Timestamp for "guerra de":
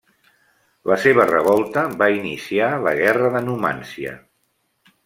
3.05-3.45